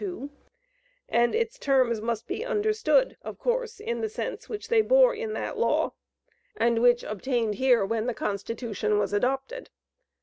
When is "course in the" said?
3.37-4.09